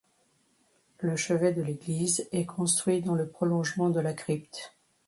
Le 0.97 1.15
chevet 1.15 1.53
de 1.53 1.61
l'église 1.61 2.27
est 2.31 2.47
construit 2.47 3.03
dans 3.03 3.13
le 3.13 3.29
prolongement 3.29 3.91
de 3.91 3.99
la 3.99 4.13
crypte. 4.15 4.75